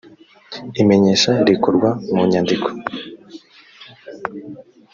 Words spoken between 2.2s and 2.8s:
nyandiko